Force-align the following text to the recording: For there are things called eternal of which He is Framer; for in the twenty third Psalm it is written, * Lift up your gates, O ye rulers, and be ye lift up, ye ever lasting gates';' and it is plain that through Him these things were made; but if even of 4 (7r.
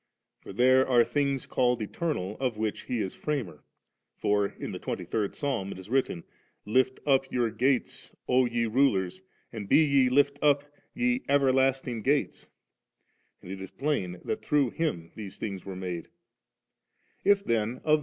For 0.39 0.51
there 0.51 0.87
are 0.87 1.03
things 1.05 1.45
called 1.45 1.79
eternal 1.79 2.35
of 2.39 2.57
which 2.57 2.81
He 2.85 2.99
is 3.01 3.13
Framer; 3.13 3.63
for 4.17 4.47
in 4.47 4.71
the 4.71 4.79
twenty 4.79 5.05
third 5.05 5.35
Psalm 5.35 5.71
it 5.71 5.77
is 5.77 5.91
written, 5.91 6.23
* 6.47 6.65
Lift 6.75 6.99
up 7.05 7.31
your 7.31 7.51
gates, 7.51 8.09
O 8.27 8.45
ye 8.47 8.65
rulers, 8.65 9.21
and 9.53 9.69
be 9.69 9.85
ye 9.85 10.09
lift 10.09 10.39
up, 10.41 10.63
ye 10.95 11.23
ever 11.29 11.53
lasting 11.53 12.01
gates';' 12.01 12.49
and 13.43 13.51
it 13.51 13.61
is 13.61 13.69
plain 13.69 14.19
that 14.25 14.41
through 14.41 14.71
Him 14.71 15.11
these 15.13 15.37
things 15.37 15.65
were 15.65 15.75
made; 15.75 16.07
but 17.23 17.31
if 17.31 17.41
even 17.43 17.77
of 17.83 17.83
4 17.83 17.97
(7r. 17.97 17.99